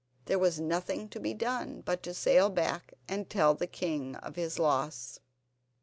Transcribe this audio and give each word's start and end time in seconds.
There 0.25 0.39
was 0.39 0.59
nothing 0.59 1.09
to 1.09 1.19
be 1.19 1.35
done 1.35 1.81
but 1.81 2.01
to 2.01 2.15
sail 2.15 2.49
back 2.49 2.95
and 3.07 3.29
tell 3.29 3.53
the 3.53 3.67
king 3.67 4.15
of 4.15 4.35
his 4.35 4.57
loss. 4.57 5.19